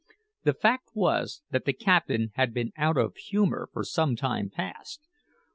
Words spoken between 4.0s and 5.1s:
time past.